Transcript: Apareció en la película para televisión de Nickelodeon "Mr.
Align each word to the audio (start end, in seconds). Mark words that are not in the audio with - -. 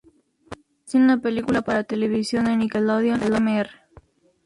Apareció 0.47 0.99
en 0.99 1.05
la 1.09 1.17
película 1.17 1.61
para 1.61 1.83
televisión 1.83 2.45
de 2.45 2.57
Nickelodeon 2.57 3.19
"Mr. 3.19 3.69